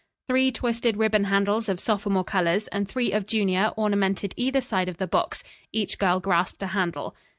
Three 0.27 0.51
twisted 0.51 0.97
ribbon 0.97 1.25
handles 1.25 1.69
of 1.69 1.79
sophomore 1.79 2.23
colors 2.23 2.67
and 2.69 2.89
three 2.89 3.11
of 3.11 3.27
junior 3.27 3.71
ornamented 3.77 4.33
either 4.35 4.59
side 4.59 4.89
of 4.89 4.97
the 4.97 5.05
box. 5.05 5.43
Each 5.71 5.99
girl 5.99 6.19
grasped 6.19 6.63
a 6.63 6.67
handle. 6.73 7.15